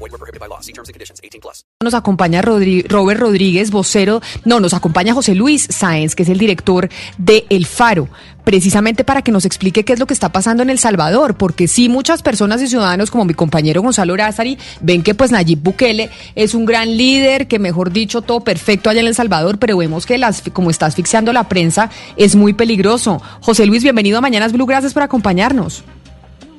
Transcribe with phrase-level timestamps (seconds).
[0.00, 0.60] Void were prohibited by law.
[0.62, 1.20] See terms and conditions.
[1.22, 1.64] 18 plus.
[1.82, 4.20] Nos acompaña Rodri- Robert Rodríguez, vocero.
[4.46, 6.88] No, nos acompaña José Luis Sáenz, que es el director
[7.18, 8.08] de El Faro,
[8.44, 11.68] precisamente para que nos explique qué es lo que está pasando en El Salvador, porque
[11.68, 16.08] sí muchas personas y ciudadanos, como mi compañero Gonzalo Lázari, ven que pues Nayib Bukele
[16.34, 20.06] es un gran líder, que mejor dicho, todo perfecto allá en El Salvador, pero vemos
[20.06, 23.20] que las, como está asfixiando la prensa, es muy peligroso.
[23.42, 25.84] José Luis, bienvenido a Mañanas Blue, gracias por acompañarnos.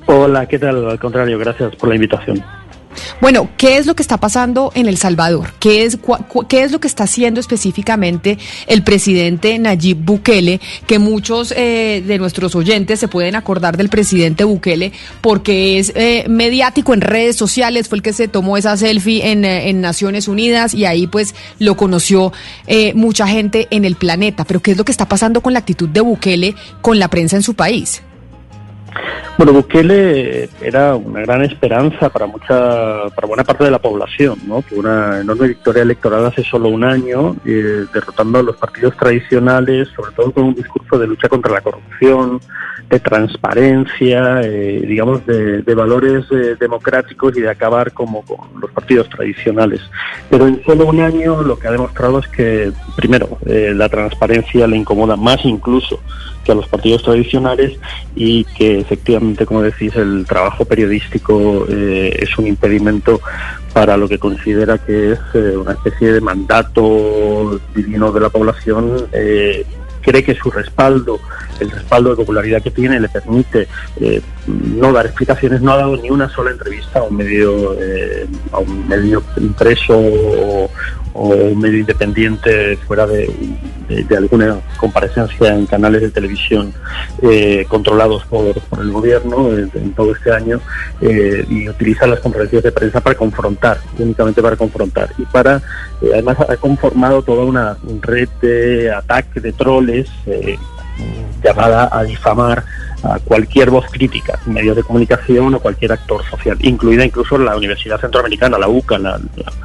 [0.05, 0.87] Hola, ¿qué tal?
[0.89, 2.43] Al contrario, gracias por la invitación.
[3.19, 5.53] Bueno, ¿qué es lo que está pasando en El Salvador?
[5.59, 5.97] ¿Qué es,
[6.47, 10.59] qué es lo que está haciendo específicamente el presidente Nayib Bukele?
[10.87, 16.25] Que muchos eh, de nuestros oyentes se pueden acordar del presidente Bukele porque es eh,
[16.29, 20.27] mediático en redes sociales, fue el que se tomó esa selfie en, eh, en Naciones
[20.27, 22.33] Unidas y ahí pues lo conoció
[22.67, 24.45] eh, mucha gente en el planeta.
[24.45, 27.35] Pero ¿qué es lo que está pasando con la actitud de Bukele con la prensa
[27.35, 28.01] en su país?
[29.37, 34.61] Bueno, Bukele era una gran esperanza para mucha, para buena parte de la población, ¿no?
[34.61, 39.87] Tuvo una enorme victoria electoral hace solo un año, eh, derrotando a los partidos tradicionales,
[39.95, 42.39] sobre todo con un discurso de lucha contra la corrupción,
[42.91, 49.07] de transparencia, eh, digamos, de, valores eh, democráticos y de acabar como con los partidos
[49.09, 49.79] tradicionales.
[50.29, 54.67] Pero en solo un año lo que ha demostrado es que, primero, eh, la transparencia
[54.67, 56.01] le incomoda más incluso
[56.43, 57.79] que a los partidos tradicionales
[58.13, 63.21] y que efectivamente, como decís, el trabajo periodístico eh, es un impedimento
[63.73, 69.07] para lo que considera que es una especie de mandato divino de la población.
[70.01, 71.19] Cree que su respaldo,
[71.59, 73.67] el respaldo de popularidad que tiene, le permite
[73.99, 75.61] eh, no dar explicaciones.
[75.61, 79.93] No ha dado ni una sola entrevista a un medio, eh, a un medio impreso
[79.97, 80.69] o,
[81.13, 83.29] un medio independiente fuera de,
[83.89, 86.73] de- de alguna comparecencia en canales de televisión
[87.21, 90.61] eh, controlados por, el gobierno en, todo este año
[91.01, 95.09] y utiliza las conferencias de prensa para confrontar, únicamente para confrontar.
[95.17, 95.61] Y para,
[96.01, 99.51] además ha conformado toda una red de ataque de
[99.99, 100.57] eh,
[101.43, 102.63] llamada a difamar
[103.03, 107.99] a cualquier voz crítica, medios de comunicación o cualquier actor social, incluida incluso la Universidad
[107.99, 109.19] Centroamericana, la UCA, la,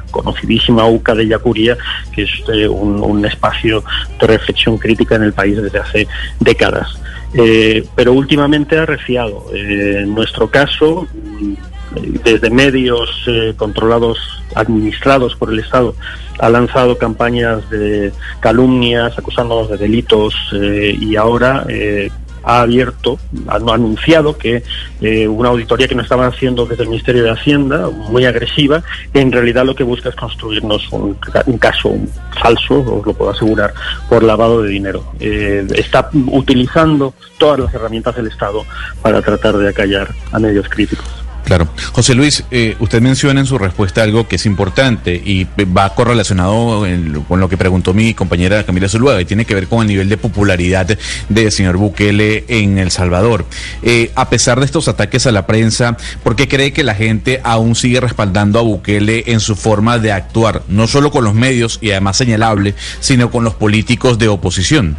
[0.09, 1.77] conocidísima UCA de Yacuría,
[2.13, 3.83] que es eh, un, espacio
[4.19, 6.07] de reflexión crítica en el país desde hace
[6.39, 6.99] décadas.
[7.33, 9.45] Eh, pero últimamente ha reciado.
[9.53, 11.07] Eh, en nuestro caso,
[12.23, 14.17] desde medios eh, controlados,
[14.55, 15.95] administrados por el Estado,
[16.39, 22.09] ha lanzado campañas de calumnias, acusándonos de delitos eh, y ahora eh,
[22.47, 24.63] ha abierto, ha anunciado que
[25.01, 28.83] eh, una auditoría que nos estaban haciendo desde el Ministerio de Hacienda, muy agresiva,
[29.13, 31.93] en realidad lo que busca es construirnos un caso
[32.41, 33.73] falso, os lo puedo asegurar,
[34.09, 35.03] por lavado de dinero.
[35.19, 38.63] Eh, está utilizando todas las herramientas del Estado
[39.01, 41.26] para tratar de acallar a medios críticos.
[41.47, 41.69] Claro.
[41.93, 46.85] José Luis, eh, usted menciona en su respuesta algo que es importante y va correlacionado
[47.25, 50.09] con lo que preguntó mi compañera Camila Zuluaga y tiene que ver con el nivel
[50.09, 50.97] de popularidad
[51.29, 53.45] del señor Bukele en El Salvador.
[53.81, 57.39] Eh, a pesar de estos ataques a la prensa, ¿por qué cree que la gente
[57.45, 61.79] aún sigue respaldando a Bukele en su forma de actuar, no solo con los medios
[61.79, 64.97] y además señalable, sino con los políticos de oposición?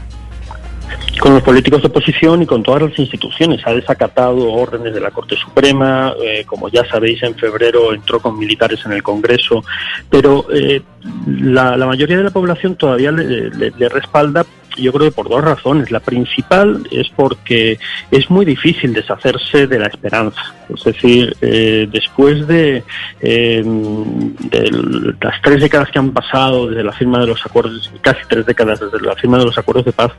[1.21, 3.61] Con los políticos de oposición y con todas las instituciones.
[3.67, 8.39] Ha desacatado órdenes de la Corte Suprema, eh, como ya sabéis, en febrero entró con
[8.39, 9.65] militares en el Congreso,
[10.11, 10.83] pero eh,
[11.27, 14.45] la, mayoría de la población todavía le respalda.
[14.77, 15.91] Yo creo que por dos razones.
[15.91, 17.79] La principal es porque
[18.11, 20.41] es muy difícil deshacerse de la esperanza.
[20.73, 22.85] Es decir, eh, después de,
[23.21, 28.21] eh, de las tres décadas que han pasado desde la firma de los acuerdos, casi
[28.29, 30.13] tres décadas desde la firma de los acuerdos de paz,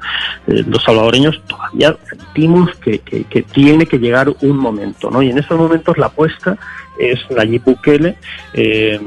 [0.47, 5.21] eh, los salvadoreños todavía sentimos que, que- que tiene que llegar un momento, ¿no?
[5.21, 6.57] Y en estos momentos la apuesta
[6.99, 8.15] es Nayib Bukele
[8.53, 8.99] eh,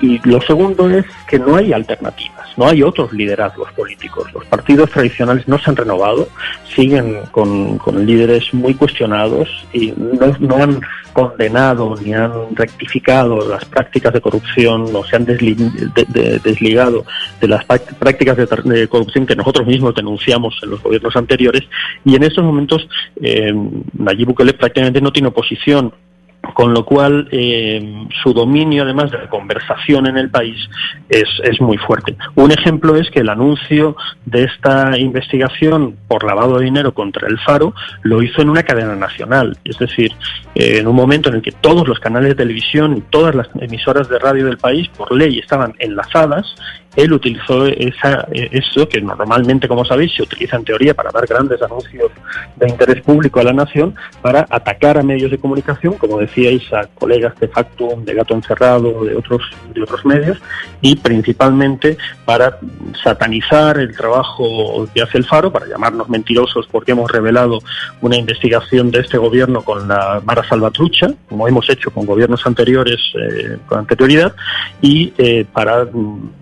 [0.00, 4.32] y, lo segundo es que no hay alternativas, no hay otros liderazgos políticos.
[4.32, 6.28] Los partidos tradicionales no se han renovado,
[6.74, 10.80] siguen con, con líderes muy cuestionados y no, no han
[11.12, 17.04] condenado ni han rectificado las prácticas de corrupción, no se han desli- de- de- desligado
[17.40, 21.62] de las prácticas de corrupción que nosotros mismos denunciamos en los gobiernos anteriores
[22.04, 22.88] y en estos momentos
[23.20, 23.52] eh,
[23.98, 25.92] Nayib Bukele prácticamente no tiene oposición
[26.54, 30.56] con lo cual eh, su dominio además de la conversación en el país
[31.08, 32.16] es, es, muy fuerte.
[32.34, 37.38] Un ejemplo es que el anuncio de esta investigación por lavado de dinero contra el
[37.40, 40.12] Faro lo hizo en una cadena nacional, es decir,
[40.54, 43.48] eh, en un momento en el que todos los canales de televisión y todas las
[43.60, 46.54] emisoras de radio del país por ley estaban enlazadas
[46.96, 51.62] él utilizó esa, eso que normalmente, como sabéis, se utiliza en teoría para dar grandes
[51.62, 52.10] anuncios
[52.56, 56.86] de interés público a la nación, para atacar a medios de comunicación, como decíais, a
[56.86, 59.42] colegas de Factum, de Gato Encerrado, de otros,
[59.72, 60.38] de otros medios,
[60.80, 62.58] y principalmente para
[63.02, 67.60] satanizar el trabajo que hace el Faro, para llamarnos mentirosos porque hemos revelado
[68.00, 72.98] una investigación de este gobierno con la Mara Salvatrucha, como hemos hecho con gobiernos anteriores
[73.14, 74.34] eh, con anterioridad,
[74.80, 75.86] y eh, para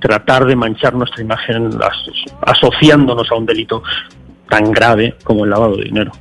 [0.00, 1.70] tratar de manchar nuestra imagen
[2.42, 3.82] asociándonos a un delito
[4.48, 6.12] tan grave como el lavado de dinero.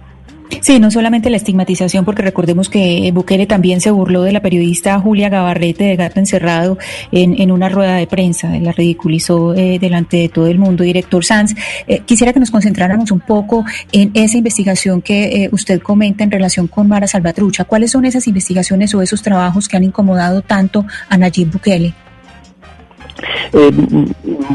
[0.61, 4.99] Sí, no solamente la estigmatización, porque recordemos que Bukele también se burló de la periodista
[4.99, 6.77] Julia Gabarrete de Gato Encerrado
[7.11, 10.83] en, en una rueda de prensa, la ridiculizó eh, delante de todo el mundo.
[10.83, 11.53] Director Sanz,
[11.87, 16.31] eh, quisiera que nos concentráramos un poco en esa investigación que eh, usted comenta en
[16.31, 17.65] relación con Mara Salvatrucha.
[17.65, 21.93] ¿Cuáles son esas investigaciones o esos trabajos que han incomodado tanto a Nayib Bukele?
[23.53, 23.71] Eh,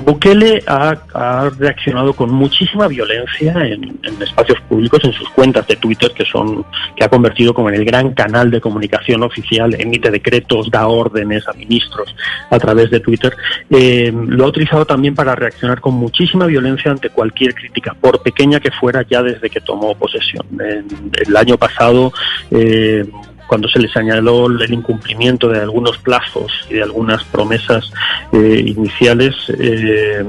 [0.05, 6.25] Bukele ha, reaccionado con muchísima violencia en, espacios públicos, en sus cuentas de Twitter, que
[6.25, 6.65] son
[6.97, 11.47] que ha convertido como en el gran canal de comunicación oficial, emite decretos, da órdenes
[11.49, 12.15] a ministros
[12.51, 13.35] a través de Twitter.
[13.71, 18.61] Eh, lo ha utilizado también para reaccionar con muchísima violencia ante cualquier crítica, por pequeña
[18.61, 20.47] que fuera, ya desde que tomó posesión.
[20.59, 22.13] el año pasado
[22.51, 23.05] eh,
[23.47, 27.93] cuando se les añadió el incumplimiento de algunos plazos y de algunas promesas
[28.33, 30.25] eh, iniciales, eh,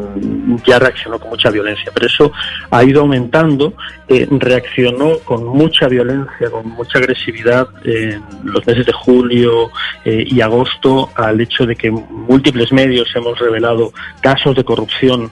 [0.65, 1.91] ya reaccionó con mucha violencia.
[1.93, 2.31] Pero eso
[2.69, 3.73] ha ido aumentando,
[4.07, 9.71] eh, reaccionó con mucha violencia, con mucha agresividad en los meses de julio
[10.05, 15.31] y agosto al hecho de que múltiples medios hemos revelado casos de corrupción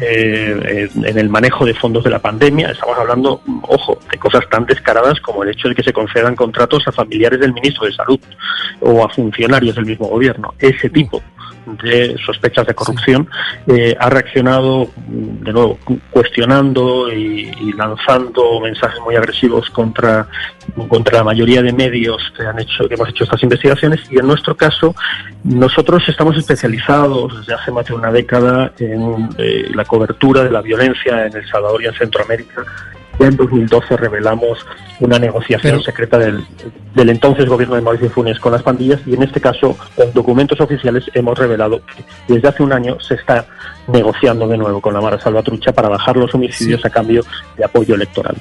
[0.00, 2.70] eh, en el manejo de fondos de la pandemia.
[2.70, 6.86] Estamos hablando, ojo, de cosas tan descaradas como el hecho de que se concedan contratos
[6.86, 8.20] a familiares del ministro de Salud
[8.80, 10.54] o a funcionarios del mismo gobierno.
[10.58, 11.22] Ese tipo
[11.66, 13.28] de sospechas de corrupción,
[13.66, 15.78] eh, ha reaccionado de nuevo
[16.10, 20.28] cuestionando y, lanzando mensajes muy agresivos contra,
[20.88, 24.00] contra la mayoría de medios que han hecho, que hemos hecho estas investigaciones.
[24.10, 24.94] Y en nuestro caso
[25.44, 30.60] nosotros estamos especializados desde hace más de una década en eh, la cobertura de la
[30.60, 32.64] violencia en El Salvador y en Centroamérica
[33.26, 34.58] en 2012 revelamos
[35.00, 36.44] una negociación secreta del,
[36.94, 40.60] del, entonces gobierno de Mauricio Funes con las pandillas y en este caso con documentos
[40.60, 42.04] oficiales hemos revelado que
[42.34, 43.46] desde hace un año se está
[43.88, 47.24] negociando de nuevo con la Mara Salvatrucha para bajar los homicidios a cambio
[47.56, 48.36] de apoyo electoral.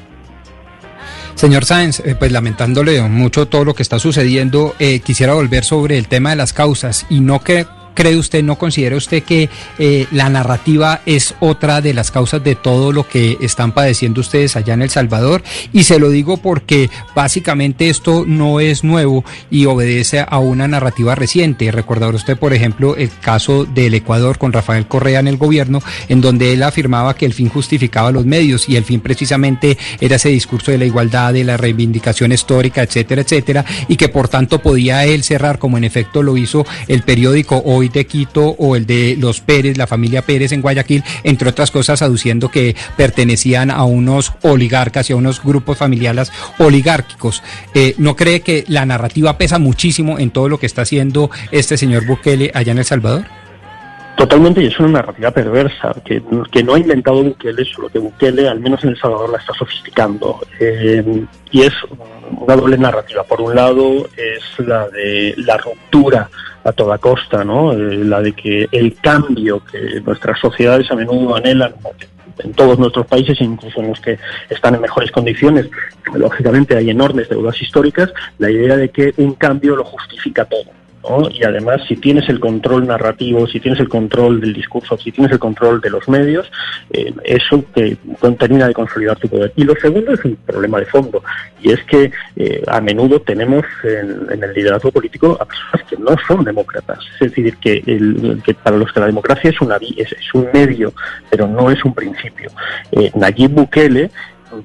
[1.36, 5.98] Señor Sáenz, eh, pues lamentándole mucho todo lo que está sucediendo, eh, quisiera volver sobre
[5.98, 9.50] el tema de las causas y no que cree usted, no considera usted que
[9.80, 14.56] eh, la narrativa es otra de las causas de todo lo que están padeciendo ustedes
[14.56, 15.44] allá en El Salvador?
[15.74, 21.16] Y se lo digo porque básicamente esto no es nuevo y obedece a una narrativa
[21.16, 21.72] reciente.
[21.72, 26.22] Recordar usted, por ejemplo, el caso del Ecuador con Rafael Correa en el gobierno, en
[26.22, 30.30] donde él afirmaba que el fin justificaba los medios y el fin precisamente era ese
[30.30, 35.06] discurso de la igualdad, de la reivindicación histórica, etcétera, etcétera, y que por tanto podía
[35.06, 39.16] él cerrar, como en efecto lo hizo el periódico hoy de Quito o el de
[39.20, 44.34] los Pérez, la familia Pérez en Guayaquil, entre otras cosas aduciendo que pertenecían a unos
[44.44, 47.44] oligarcas y a unos grupos familiares oligárquicos.
[47.74, 51.78] Eh, ¿No cree que la narrativa pesa muchísimo en todo lo que está haciendo este
[51.78, 53.41] señor Bukele allá en El Salvador?
[54.22, 58.60] Totalmente, y es una narrativa perversa que, no ha inventado Bukele, solo que Bukele, al
[58.60, 60.40] menos en El Salvador, la está sofisticando.
[60.60, 61.74] Eh, y es
[62.38, 63.24] una doble narrativa.
[63.24, 66.30] Por un lado, es la de la ruptura
[66.64, 67.74] a toda costa, ¿no?
[67.74, 71.74] Eh, la de que el cambio que nuestras sociedades a menudo anhelan
[72.44, 74.20] en todos nuestros países, incluso en los que
[74.52, 75.68] están en mejores condiciones,
[76.14, 80.81] lógicamente hay enormes deudas históricas, la idea de que un cambio lo justifica todo.
[81.32, 85.32] Y además, si tienes el control narrativo, si tienes el control del discurso, si tienes
[85.32, 86.52] el control de los medios,
[86.92, 87.98] eh, eso te
[88.38, 89.52] termina de consolidar tu poder.
[89.56, 91.24] Y lo segundo es un problema de fondo,
[91.62, 96.16] y es que eh, a menudo tenemos en, el liderazgo político a personas que no
[96.28, 97.00] son demócratas.
[97.20, 100.48] Es decir, que, el, que para los que la democracia es, una, es, es un
[100.54, 100.94] medio,
[101.30, 102.52] pero no es un principio.
[102.92, 104.12] Eh, Nayib Bukele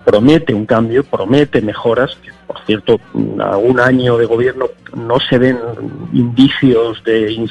[0.05, 2.17] promete un cambio, promete mejoras,
[2.47, 3.01] por cierto,
[3.41, 5.59] a un año de gobierno no se ven
[6.13, 7.49] indicios de,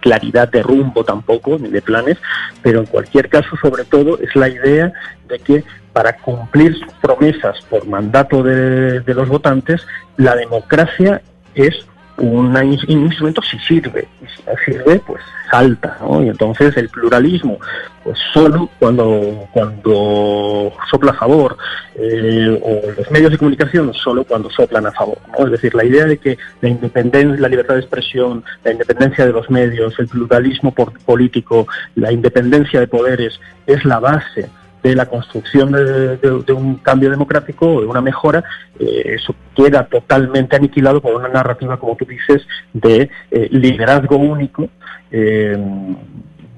[0.00, 2.18] claridad de rumbo tampoco, ni de planes,
[2.62, 4.92] pero en cualquier caso, sobre todo, es la idea
[5.28, 9.86] de que para cumplir promesas por mandato de los votantes,
[10.16, 11.20] la democracia
[11.54, 11.86] es
[12.18, 12.56] un,
[12.88, 16.22] instrumento si sirve, y si no sirve, pues salta, ¿no?
[16.22, 17.58] Y entonces el pluralismo,
[18.02, 21.56] pues solo cuando, cuando sopla a favor,
[21.96, 25.44] eh, o los medios de comunicación solo cuando soplan a favor, ¿no?
[25.46, 29.32] Es decir, la idea de que la independencia, la libertad de expresión, la independencia de
[29.32, 31.66] los medios, el pluralismo político,
[31.96, 34.48] la independencia de poderes es la base
[34.82, 38.42] de la construcción de, un cambio democrático o de una mejora,
[38.78, 44.68] eh, eso queda totalmente aniquilado por una narrativa, como tú dices, de eh, liderazgo único.
[45.10, 45.58] Eh,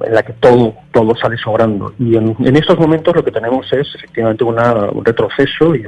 [0.01, 1.95] en la que todo todo sale sobrando.
[1.99, 5.85] Y en, estos momentos lo que tenemos es efectivamente una, un retroceso y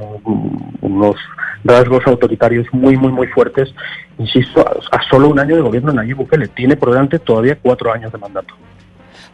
[0.81, 1.17] unos
[1.65, 3.75] rasgos autoritarios muy, muy, muy fuertes,
[4.19, 6.49] insisto, a, solo un año de gobierno Nayib Bukele.
[6.49, 8.55] Tiene por delante todavía cuatro años de mandato.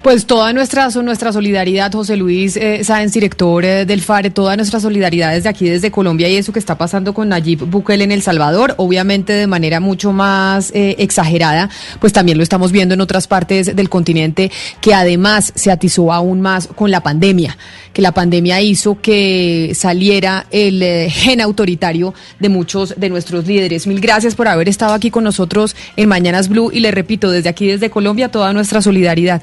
[0.02, 4.80] Pues toda nuestra, nuestra solidaridad, José Luis eh, Sáenz, director eh, del FARE, toda nuestra
[4.80, 8.20] solidaridad desde aquí, desde Colombia y eso que está pasando con Nayib Bukele en El
[8.20, 13.28] Salvador, obviamente de manera mucho más eh, exagerada, pues también lo estamos viendo en otras
[13.28, 17.56] partes del continente, que además se atizó aún más con la pandemia,
[17.92, 23.86] que la pandemia hizo que saliera el eh, gen autoritario de muchos de nuestros líderes.
[23.86, 27.50] Mil gracias por haber estado aquí con nosotros en Mañanas Blue y le repito, desde
[27.50, 29.42] aquí, desde Colombia, toda nuestra solidaridad.